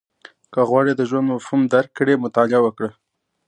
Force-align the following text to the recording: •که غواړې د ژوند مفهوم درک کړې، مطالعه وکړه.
•که 0.53 0.61
غواړې 0.69 0.91
د 0.95 1.01
ژوند 1.09 1.27
مفهوم 1.33 1.61
درک 1.73 1.91
کړې، 1.97 2.21
مطالعه 2.23 2.59
وکړه. 2.63 2.89